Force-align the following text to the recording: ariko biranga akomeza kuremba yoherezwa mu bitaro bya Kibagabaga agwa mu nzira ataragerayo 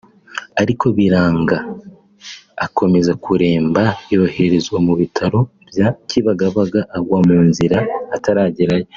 ariko 0.61 0.85
biranga 0.97 1.57
akomeza 2.65 3.11
kuremba 3.23 3.83
yoherezwa 4.11 4.77
mu 4.85 4.93
bitaro 4.99 5.39
bya 5.69 5.87
Kibagabaga 6.09 6.81
agwa 6.97 7.19
mu 7.27 7.39
nzira 7.49 7.77
ataragerayo 8.15 8.87